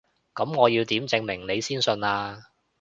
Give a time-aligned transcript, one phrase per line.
[0.33, 2.45] 噉我要點證明你先信啊？